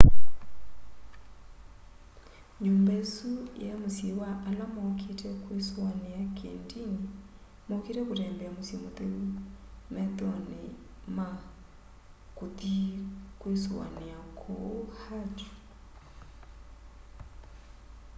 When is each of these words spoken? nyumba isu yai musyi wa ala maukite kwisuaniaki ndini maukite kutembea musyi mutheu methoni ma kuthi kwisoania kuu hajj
nyumba 2.63 2.91
isu 3.03 3.29
yai 3.63 3.77
musyi 3.81 4.09
wa 4.19 4.29
ala 4.49 4.65
maukite 4.73 5.29
kwisuaniaki 5.43 6.47
ndini 6.63 7.01
maukite 7.67 8.01
kutembea 8.07 8.49
musyi 8.55 8.75
mutheu 8.83 9.19
methoni 9.95 10.59
ma 11.15 11.27
kuthi 12.37 12.77
kwisoania 13.39 14.19
kuu 14.39 14.77
hajj 15.01 15.37